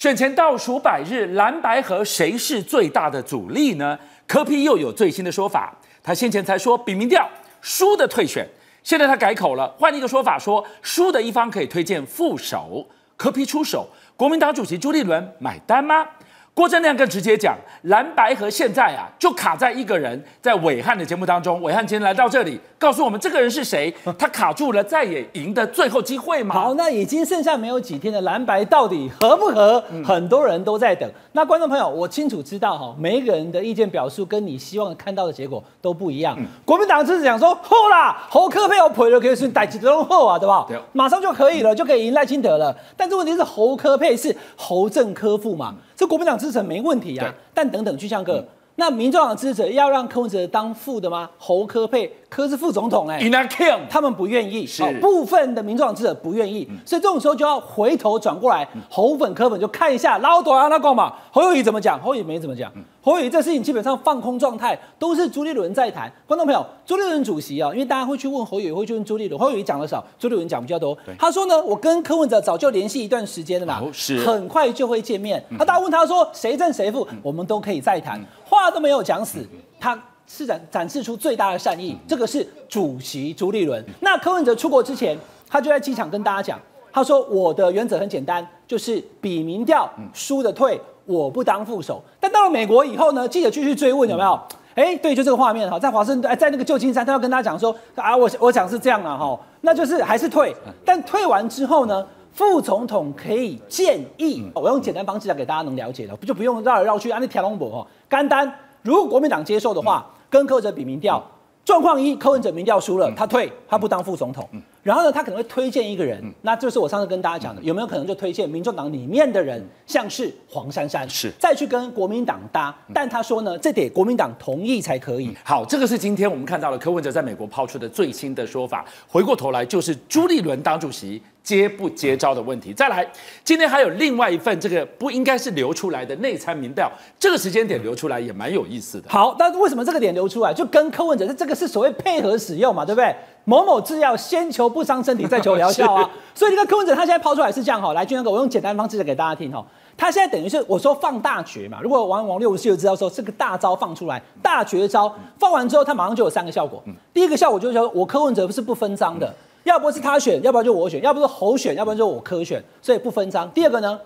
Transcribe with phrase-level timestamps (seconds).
[0.00, 3.98] 选前倒数百日，蓝白合谁是最大的阻力呢？
[4.26, 7.28] 柯批又有最新的说法，他先前才说比民调
[7.60, 8.48] 输的退选，
[8.82, 12.86] 现在他改口了，换一个说法说输的一方可以推荐副手。
[13.14, 13.86] 柯批出手，
[14.16, 16.06] 国民党主席朱立伦买单吗？
[16.52, 23.94] 郭正亮更直接讲，蓝白和现在啊，就卡在一个人，在伟汉的节目当中，伟汉今天来到这里，告诉我们这个人是谁？
[24.18, 26.54] 他卡住了再也赢的最后机会吗？
[26.54, 29.82] 好，那已经剩下没有几天的蓝白到底合不合？
[29.90, 31.08] 嗯、很多人都在等。
[31.32, 36.36] 那观众朋友，我清楚知道哈，每一个人的意见表述跟你希望看到的结果都不一样。
[36.38, 40.66] 嗯、国民党就是讲说，后啦，侯科配我赔了可以选代志都好啊，对吧？
[40.68, 42.76] 对，马上就可以了，就可以赢赖清德了。
[42.96, 45.72] 但是问题是侯科配是侯正科副嘛？
[45.74, 48.42] 嗯这国民党支持没问题啊，但等等，巨相哥，
[48.76, 51.28] 那民众党支持要让柯文哲当副的吗？
[51.36, 54.82] 侯科配，柯是副总统哎、欸，他们不愿意，是。
[55.00, 62.00] 部分的民众党支持不愿意，所以这种时候就要回头转过来，侯粉科粉就看一下老多啊那个嘛，侯友宜怎么讲？
[62.00, 62.72] 侯友宜没怎么讲。
[63.02, 66.10] 侯友宜这事情基本上放空状态，都是朱立伦在谈。
[66.26, 69.40] 观众朋友，朱立伦主席啊，因为大家会去问侯友宜，会去问朱立伦。
[69.40, 70.96] 侯友宜讲的少，朱立伦讲比较多。
[71.18, 74.24] 他说呢，我跟柯文哲早就联系一段时间了啦，是。
[74.24, 75.42] 很快就会见面。
[75.58, 79.44] 他大家问他说谁正谁负，我们都可以再谈，话都没有讲死，
[79.80, 80.00] 他
[80.32, 81.98] 是展展示出最大的善意。
[82.06, 83.84] 这个是主席朱立伦。
[83.98, 86.60] 那柯文哲出国之前，他就在机场跟大家讲，
[86.92, 90.80] 他说我的原则很简单，就是比民调输的退。
[91.04, 93.26] 我不当副手，但到了美国以后呢？
[93.26, 94.40] 记者继续追问有没有？
[94.76, 108.52] 哎、欸，对，就这个画面哈，在华盛顿，在那个旧金山，他要跟大家讲说啊，我我讲是这样啊哈，那就是还是退，但退完之后呢，副总统可以建议，我用简单方式来给大家能了解的，就不用绕来绕去，啊那条龙博哈，简单。
[108.82, 111.22] 如果国民党接受的话，跟柯文哲比民调。
[111.62, 114.48] 状况一，柯文哲民调输了，他退，他不当副总统。
[114.82, 122.74] 然后呢，他可能会推荐一个人，那就是我上次跟大家讲的，有没有可能就推荐民众党里面的人，像是黄珊珊，是再去跟国民党搭？
[122.94, 125.36] 但他说呢，这得国民党同意才可以。
[125.44, 128.84] 好，这个是今天我们看到了柯文哲在美国抛出的最新的说法。
[129.06, 131.22] 回过头来就是朱立伦当主席。
[131.56, 133.04] 接不接招的问题，再来，
[133.42, 139.10] 今天还有另外一份这个不应该是流出来的内参民调，这个时间点流出来也蛮有意思的。
[139.10, 143.12] 好，但是为什么这个点流出来，就跟柯文哲这个是所谓配合使用嘛，对不对？
[143.44, 146.08] 某某制药先求不伤身体，再求疗效啊。
[146.34, 149.64] 所以这个柯文哲他现在抛出来是这样哈，来，俊哥，我用简单方式给大家听哈。
[149.96, 156.82] 他现在等于是我说放大绝嘛，如果玩王六五七就知道说这个大招放出来，大绝招放完之后，他马上就有三个效果。
[157.12, 159.34] 第一个效果就是说我柯文哲不是不分赃的。
[159.64, 163.50] 要不是他选，要不然就我选，要不是侯选，要不然就我科选，所以不分章。
[163.52, 164.00] 第二个呢，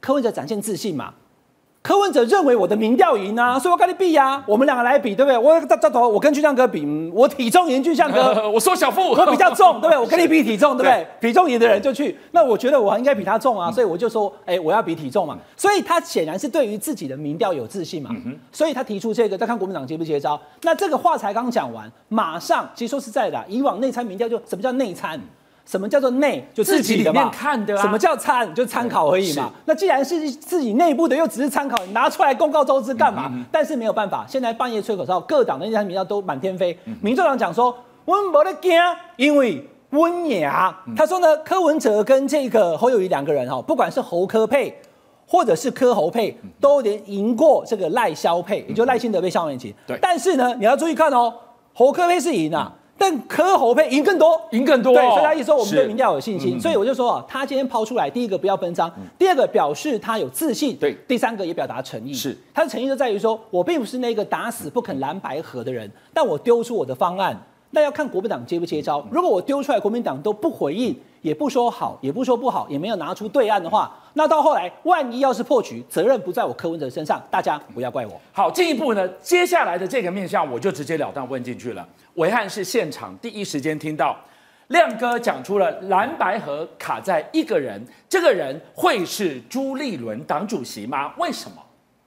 [0.00, 1.14] 柯文哲展现自信嘛。
[1.82, 5.38] 柯文哲认为我的民调赢啊，所以我跟你比呀、啊，我们两个来比，对不对？
[5.38, 9.96] 我这这头我跟俊相哥比，我体重赢俊相哥， 我缩小腹，我比较重，对不对？
[9.98, 11.06] 我跟你比体重，对不对？
[11.18, 15.38] 对，体重赢的人就去，那我觉得我应该比他重啊，所以我就说，哎，我要比体重嘛。
[15.56, 18.10] 所以他显然是对于自己的民调有自信嘛，
[18.52, 20.38] 所以他提出这个，再看国民党接不接招。
[20.60, 25.18] 那这个话才刚讲完，马上其实说实在的，以往内参民调就什么叫内参？
[25.70, 26.44] 什么叫做内？
[26.52, 27.30] 就自己的面。
[27.30, 27.80] 看的啊。
[27.80, 28.52] 什么叫参？
[28.52, 29.52] 就参考而已嘛。
[29.66, 33.28] 那既然是自己内部的，又只是参考，你拿出来公告周知干嘛？
[33.30, 36.76] 嗯嗯，但是没有办法，现在半夜吹口哨，各党的那些民调都满天飞。
[36.86, 37.72] 嗯、民众党讲说，
[38.04, 38.72] 我们没得惊，
[39.14, 40.76] 因为温雅。
[40.88, 44.76] 嗯、他说呢，柯文哲跟这个侯友谊两个人哈，不管是侯科配，
[45.24, 49.72] 或者是柯侯配，都连赢过这个赖萧配，也就赖清德被萧美琴。
[49.86, 49.96] 对。
[50.02, 51.32] 但是呢，你要注意看哦，
[51.72, 52.72] 侯柯配是赢啊。
[53.00, 62.36] 但柯侯配赢更多，赢更多，哦，对，所以他一说我们对民调有信心，所以我就说啊，他今天抛出来，第一个不要分赃，嗯、第二个表示他有自信，对，第三个也表达诚意，是。
[62.52, 67.34] 他的诚意就在于说，我并不是那个打死不肯蓝白合的人，但我丢出我的方案，
[67.70, 69.06] 那要看国民党接不接招。
[69.10, 70.96] 如果我丢出来，国民党都不回应。
[71.22, 78.18] 也不说好，也不说不好，也没有拿出对岸的话，那到后来万一要是破局，责任不在我柯文哲身上，大家不要怪我。
[78.32, 81.86] 好，进一步呢，接下来的这个面向，我就直截了当问进去了。
[82.14, 84.16] 维汉是现场第一时间听到
[84.68, 87.78] 亮哥讲出了蓝白河卡在一个人，
[88.08, 91.12] 这个人会是朱立伦党主席吗？
[91.18, 91.56] 为什么？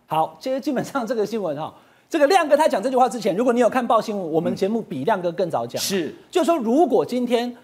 [0.08, 1.72] 好，其实基本上这个新闻哈，
[2.14, 7.58] 这个亮哥他讲这句话之前，如果你有看报新闻，我们节目比亮哥更早讲，是，就是说如果今天。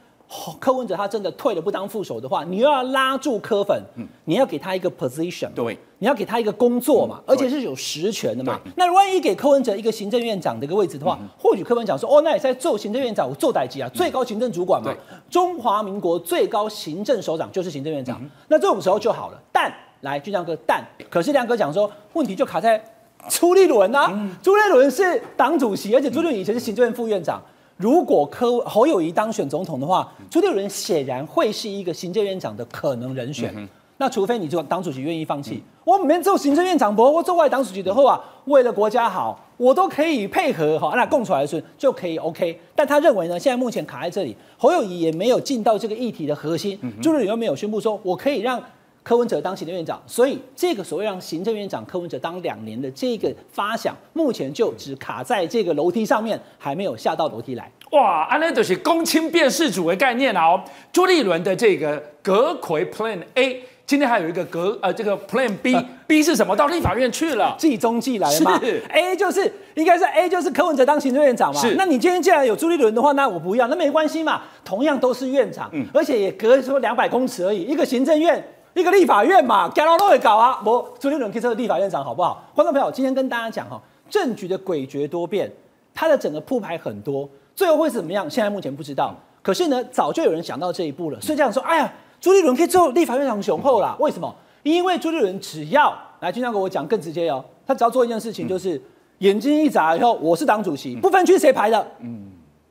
[0.60, 8.60] 柯文哲他真的退了不当副手的话，你又要拉住柯粉，嗯、你要给他一个 position，对，你要给他一个工作嘛，嗯、而且是有实权的嘛。
[8.76, 19.42] 那万一给柯文哲一个行政院长的一个位置的话，嗯、或许柯文哲讲说，哦，那也在做行政院长，我做代级啊，最高行政主管嘛，嗯、中华民国最高行政首长就是行政院长，嗯、那这种时候就好了。
[19.52, 22.80] 但来，俊亮哥，但可是亮哥讲说，问题就卡在
[23.28, 27.42] 朱立伦啊，嗯、朱立伦是党主席，而且朱立伦以前是行政院副院长。
[27.78, 33.54] 如果柯侯友谊当选总统的话，朱立伦显然会是一个行政院长的可能人选。
[33.56, 33.68] 嗯、
[33.98, 42.60] 那除非你就党主席愿意放弃，嗯、我没做行政院长，不我做外党主席的话，为了国家好，我都可以配合哈，那供出来的时候就可以 OK。
[42.76, 48.62] 但他认为呢，现在目前卡在这里，侯友宜也没有进到这个议题的核心，朱立伦又没有宣布说我可以让。
[49.02, 57.72] 柯文哲当行政院长，所以这个所谓让行政院长柯文哲当两年的这个发想，目前就只卡在这个楼梯上面，还没有下到楼梯来。
[57.92, 60.46] 哇，安那就是公卿变事主的概念啊！
[60.46, 66.56] 哦，朱立伦的这个阁揆 Plan A，今天还有一个阁呃这个 Plan B，B、呃、是什么？
[66.56, 71.60] 到立法院去了，计中计来了嘛是？A 就是应该是 A 就是柯文哲当行政院长嘛。
[71.60, 71.74] 是。
[71.74, 78.44] 那你今天既然有朱立伦的话，那我不要，那没关系嘛，同样都是院长，嗯、而且也隔说两百公尺而已，一个行政院。
[78.74, 80.62] 一个立法院嘛，干到都会搞啊！
[80.66, 82.44] 我朱立伦可以做立法院长，好不好？
[82.54, 85.52] 观众朋友，今天跟大家讲哈，政局的诡谲多变，
[85.94, 88.30] 它的整个铺排很多，最后会是怎么样？
[88.30, 89.16] 现在目前不知道。
[89.42, 93.96] 可是呢，早就有人想到这一步了，所以这样说，哎呀，朱立伦可以做立法院长雄厚啦。
[94.00, 94.34] 为什么？
[94.64, 98.80] 因为朱立伦只要来，经常跟我讲更直接哦，他只要做一件事情，就是
[99.20, 101.88] 眼睛一眨以后，我是党主席，不分区谁排的？
[102.02, 102.30] 嗯，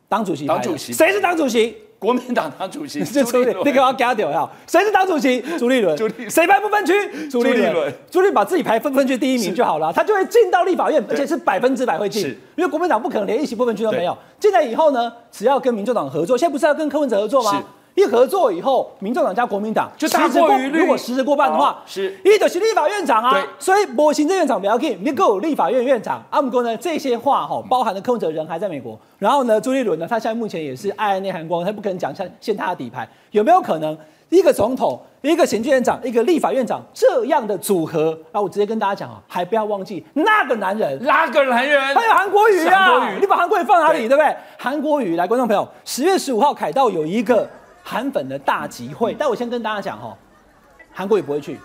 [0.08, 1.76] 党主席，党主席，谁是党主席？
[1.98, 4.48] 国民党党主席 朱立伦，你给我加掉呀？
[4.66, 5.40] 谁是党主席？
[5.58, 5.96] 朱立伦。
[6.30, 7.28] 谁排不分区？
[7.28, 7.92] 朱立伦。
[8.10, 12.24] 朱立伦把自己排分分区第一名就好了，他就会进到立法院，而且是百分之百会进。
[12.56, 14.16] 因为国民党不可能连一席不分区都没有。
[14.38, 17.64] 进来以后呢，只要跟民众党合作，现在不是要跟柯文哲合作吗？
[17.98, 23.44] 一合作以后，民众党加国民党就大过于如果实质过半的话，是一就是立法院长啊。
[23.58, 26.22] 所以我行政院长不要紧，你够有立法院院长。
[26.30, 26.76] 阿姆哥呢？
[26.76, 28.96] 这些话哈，包含了柯文哲人还在美国。
[29.18, 33.08] 然后呢，朱立伦呢，他现在目前也是爱爱内涵光，他不可能讲像现他的底牌。
[33.32, 33.98] 有没有可能
[34.28, 38.16] 一个总统、一个行政院长、一个立法院长这样的组合？
[38.30, 41.80] 啊，我直接跟大家讲啊，还不要忘记那个男人，那个男人？
[41.94, 43.12] 还有韩国瑜啊！
[43.20, 44.06] 你把韩国瑜放哪里？
[44.06, 44.36] 对不对？
[44.56, 47.48] 韩国瑜来，观众朋友，十月十五号凯道有一个。
[47.90, 50.14] 韩粉的大集会，但我先跟大家讲哈，
[50.92, 51.58] 韩国也不会去，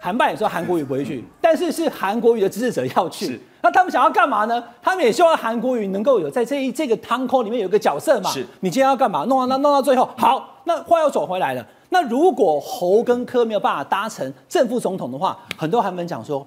[0.00, 3.40] 韩办也说韩国瑜不会去，但是是韩国语的支持者要去。
[3.62, 4.60] 那他们想要干嘛呢？
[4.82, 8.28] 他们也希望韩国语能够有在这一这个汤锅里面有一个角色嘛。
[8.28, 9.24] 是，你今天要干嘛？
[9.26, 11.64] 弄到那弄到最后，好，那话又走回来了。
[11.90, 16.44] 那如果侯跟柯没有办法搭成正副总统的话，很多韩粉讲说，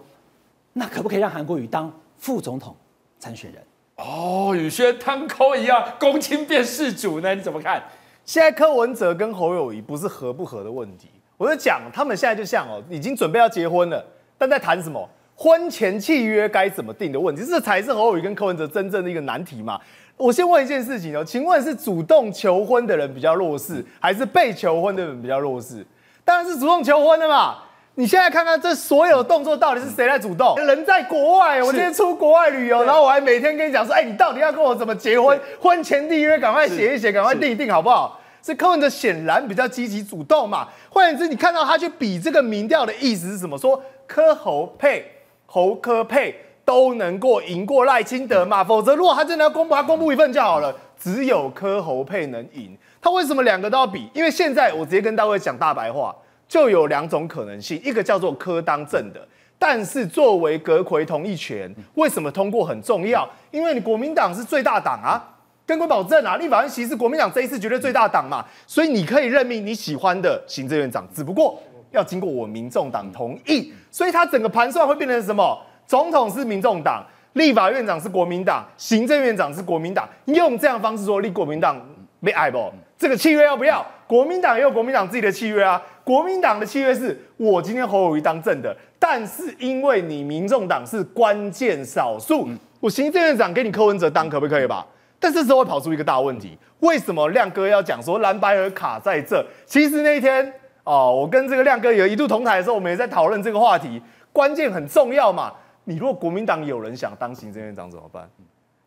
[0.74, 2.76] 那可不可以让韩国瑜当副总统
[3.18, 3.64] 参选人？
[3.96, 7.34] 哦，有些汤口一样，公卿变事主呢？
[7.34, 7.82] 你怎么看？
[8.24, 14.04] 现在柯文哲跟侯友谊不是合不合的问题，我就讲他们现在就像哦，已经准备要结婚了，
[14.38, 19.80] 但在谈什么婚前契约该怎么定的问题，这才是侯友谊跟柯文哲真正的一个难题嘛。
[20.18, 25.86] 我先问一件事情哦，请问是主动求婚的人比较弱势，还是被求婚的人比较弱势？
[26.24, 27.58] 当然是主动求婚的嘛。
[27.96, 30.56] 你现在看看这所有动作到底是谁在主动？
[30.56, 35.38] 人在国外，我今天出国外旅游，然后我还每天跟你讲说，哎，你到底要跟我怎么结婚？
[35.60, 38.18] 婚前订约赶快写一写，赶快订一订，好不好？
[38.42, 40.68] 是柯文哲显然比较积极主动嘛。
[40.90, 43.58] 换言之，你看到他去比这个民调的意思是什么？
[43.58, 45.06] 说柯侯配，
[45.46, 48.64] 侯柯配都能够赢过赖清德嘛？
[48.64, 50.74] 否则如果他真的要公布，他公布一份就好了。
[50.98, 54.10] 只有柯侯配能赢，他为什么两个都要比？
[54.14, 56.16] 因为现在我直接跟大卫讲大白话，
[56.52, 59.26] 就有两种可能性，一个叫做柯当正的，
[59.58, 63.26] 但是作为阁揆同意权，为什么通过很重要？
[63.52, 65.30] 因为你国民党是最大党啊。
[65.66, 71.58] 跟规保证啊，立法院其实国民党这一次绝对最大党嘛，所以你可以任命你喜欢的行政院长，只不过
[71.92, 75.58] 要经过我民众党同意，所以他整个盘算会变成什么？
[75.88, 77.02] 总统是民众党，
[77.34, 81.80] 立法院长是国民党，行政院长是国民党，用这样的方式说立国民党
[82.20, 82.70] 没爱不？
[82.98, 83.86] 这个契约要不要？
[84.08, 92.48] 国民党也有国民党自己的契约啊，国民党的契约是我今天侯友谊当政的，但是因为你民众党是关键少数，
[92.80, 94.86] 我行政院长给你柯文哲当可不可以吧？
[95.20, 99.46] 但这时候会跑出一个大问题，为什么亮哥要讲说蓝白和卡在这？
[99.68, 100.52] 其实那一天
[100.84, 104.02] 哦，我跟这个亮哥有一度同台的时候，我们也在讨论这个话题，
[104.34, 105.54] 关键很重要嘛。
[105.84, 108.28] 你如果国民党有人想当行政院长怎么办？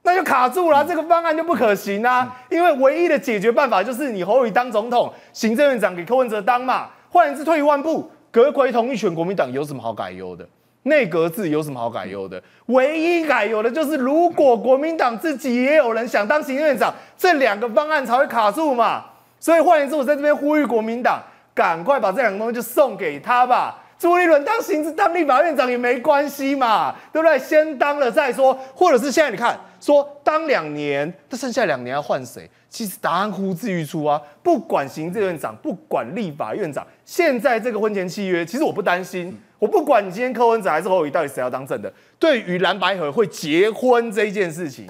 [0.03, 2.37] 那就卡住了，嗯、这个方案就不可行啊。
[2.51, 6.91] 嗯、因为唯一的解决办法就是你侯友宜当总统，行政院长给柯文哲当嘛。
[7.15, 10.45] 换言之，退一万步，阁揆同意权，国民党有什么好改优的？
[10.83, 12.43] 内阁制有什么好改优的？
[12.67, 19.05] 唯一改优的就是，如果国民党自己也有人想当行政院长，这两个方案才会卡住嘛。
[19.39, 21.23] 所以换言之，我在这边呼吁国民党，
[21.55, 23.79] 赶快把这两个东西就送给他吧。
[23.97, 27.39] 朱立伦当行政当立法院长也没关系嘛，对不对？
[27.39, 32.49] 先当了再说，或者是现在你看，说当两年，那剩下两年要换谁？
[32.71, 34.19] 其实答案呼之欲出啊。
[34.43, 39.39] 不管行政院长，不管立法院长，现在这个婚前契约，其实我不担心。
[39.59, 41.93] 我不管你今天柯文哲还是侯友宜，到底谁要当正的？
[42.19, 44.89] 对于蓝白合会结婚这一件事情，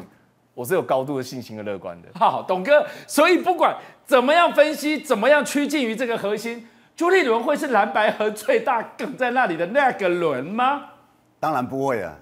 [0.55, 2.07] 我是有高度的信心和乐观的。
[2.15, 10.85] 好，董哥，所以不管怎么样分析，怎么样趋近于这个核心，朱立伦会是蓝白合最大梗在那里的那个轮吗？
[11.41, 12.15] 当然不会啊。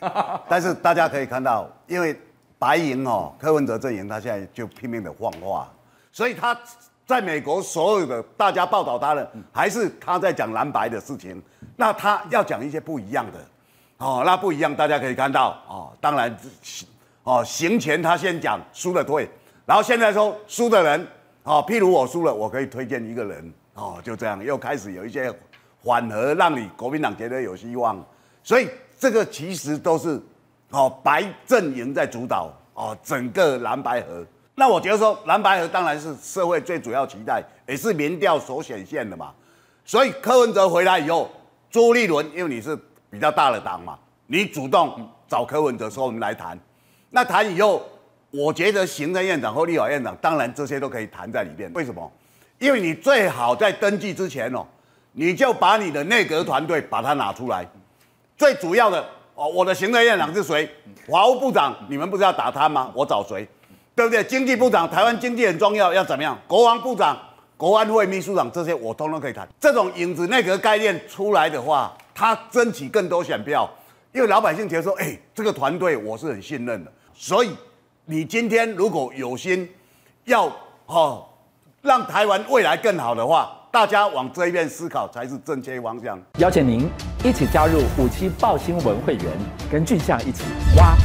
[0.48, 2.18] 但是大家可以看到，因为
[2.58, 5.68] 白银哦，柯文哲阵营他现在就拼命的放话，
[6.12, 6.58] 所以他
[7.06, 11.42] 在美国所有的大家报道他的，还是他在讲蓝白的事情。
[11.76, 13.38] 那他要讲一些不一样的，
[13.98, 15.92] 哦，那不一样，大家可以看到哦。
[16.00, 16.36] 当然，
[17.22, 19.28] 哦，行前他先讲输了退，
[19.64, 21.06] 然后现在说输的人，
[21.44, 25.32] 哦，譬如我输了，我可以推荐一个人，哦，就这样又开始有一些
[25.80, 28.04] 缓和，让你国民党觉得有希望。
[28.42, 30.20] 所以这个其实都是，
[30.70, 34.26] 哦，白阵营在主导，哦，整个蓝白合。
[34.54, 39.32] 那我觉得说蓝白合当然是社会最主要期待，也是民调所显现的嘛。
[39.84, 41.30] 所以柯文哲回来以后。
[41.70, 42.74] 朱立伦，因为你是
[43.10, 46.58] 比较大的党嘛，你主动找柯文哲说我们来谈，
[47.10, 47.86] 那谈以后，
[48.30, 51.70] 我觉得行政院长或立法院长，当然这些都可以谈在里面。
[51.74, 52.10] 为什么？
[52.58, 54.66] 因为你最好在登记之前哦，
[55.12, 57.68] 你就把你的内阁团队把它拿出来。
[58.38, 59.04] 最主要的
[59.34, 60.66] 哦，我的行政院长是谁？
[61.10, 62.90] 法务部长，你们不是要打他吗？
[62.94, 63.46] 我找谁？
[63.94, 64.22] 对不对？
[64.22, 66.38] 经济部长，台湾经济很重要，要怎么样？
[66.46, 67.18] 国防部长。
[67.56, 69.48] 国安会秘书长这些我通通可以谈。
[69.58, 73.68] 这种影子内阁概念出来的话，他争取更多选票，
[74.12, 76.92] 因为老百姓觉得说，哎，这个团队我是很信任的。
[77.12, 77.50] 所以
[78.04, 79.68] 你今天如果有心
[80.26, 80.48] 要
[80.86, 81.26] 哦
[81.82, 86.18] 让台湾未来更好的话，大家往这一边思考才是正确方向。
[86.38, 86.90] 邀请您
[87.22, 89.24] 一起加入五七报新闻会员，
[89.70, 90.42] 跟俊相一起
[90.76, 90.96] 挖。